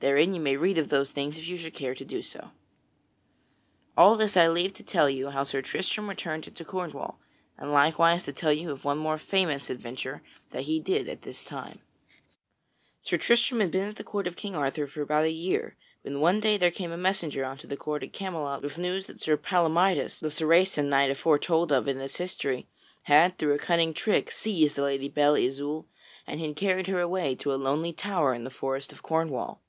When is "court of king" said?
14.04-14.54